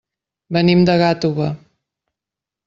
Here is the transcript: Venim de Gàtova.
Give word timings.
Venim 0.57 0.81
de 0.89 0.95
Gàtova. 1.01 1.51